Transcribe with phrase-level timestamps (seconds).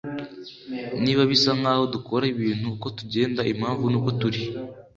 [1.03, 4.41] niba bisa nkaho dukora ibintu uko tugenda, impamvu nuko turi